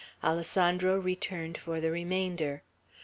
Alessandro 0.23 0.97
returned 0.97 1.59
for 1.59 1.79
the 1.79 1.91
remainder. 1.91 2.63